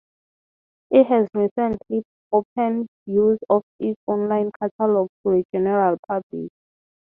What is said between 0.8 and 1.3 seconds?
It has